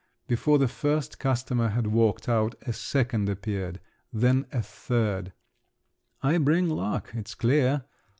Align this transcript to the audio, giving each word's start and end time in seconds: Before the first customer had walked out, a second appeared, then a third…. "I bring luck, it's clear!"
Before 0.27 0.57
the 0.57 0.67
first 0.67 1.19
customer 1.19 1.67
had 1.67 1.85
walked 1.85 2.27
out, 2.27 2.55
a 2.65 2.73
second 2.73 3.29
appeared, 3.29 3.79
then 4.11 4.47
a 4.51 4.63
third…. 4.63 5.31
"I 6.23 6.39
bring 6.39 6.67
luck, 6.67 7.11
it's 7.13 7.35
clear!" 7.35 7.83